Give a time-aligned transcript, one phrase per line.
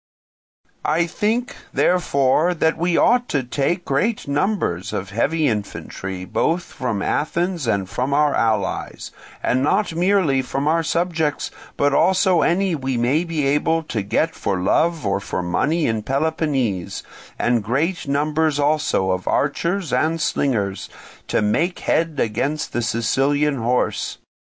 [0.83, 7.03] "I think, therefore, that we ought to take great numbers of heavy infantry, both from
[7.03, 9.11] Athens and from our allies,
[9.43, 14.33] and not merely from our subjects, but also any we may be able to get
[14.33, 17.03] for love or for money in Peloponnese,
[17.37, 20.89] and great numbers also of archers and slingers,
[21.27, 24.17] to make head against the Sicilian horse.